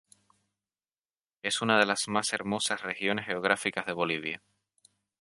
Es 1.43 1.61
una 1.61 1.77
de 1.77 1.85
las 1.85 2.07
más 2.07 2.33
hermosas 2.33 2.81
regiones 2.81 3.27
geográficas 3.27 3.85
de 3.85 3.93
Bolivia. 3.93 4.41